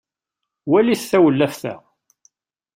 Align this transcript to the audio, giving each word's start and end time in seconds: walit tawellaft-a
walit 0.71 1.03
tawellaft-a 1.09 1.75